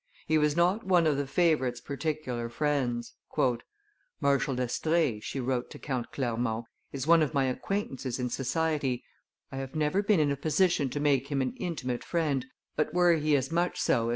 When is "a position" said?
10.31-10.89